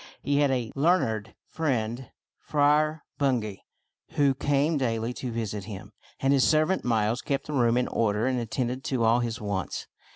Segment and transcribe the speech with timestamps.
[0.23, 2.09] He had a learned friend,
[2.39, 3.59] Friar Bungay,
[4.13, 8.25] who came daily to visit him; and his servant Miles kept the room in order
[8.25, 9.85] and attended to all his wants.